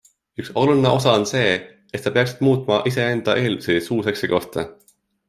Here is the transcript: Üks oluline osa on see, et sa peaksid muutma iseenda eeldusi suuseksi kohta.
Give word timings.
Üks 0.43 0.47
oluline 0.61 0.93
osa 0.99 1.11
on 1.17 1.25
see, 1.31 1.51
et 1.97 2.07
sa 2.07 2.13
peaksid 2.15 2.41
muutma 2.47 2.79
iseenda 2.93 3.37
eeldusi 3.43 3.77
suuseksi 3.89 4.31
kohta. 4.33 4.65